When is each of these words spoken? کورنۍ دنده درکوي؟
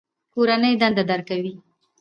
کورنۍ 0.33 0.73
دنده 0.81 1.03
درکوي؟ 1.09 1.53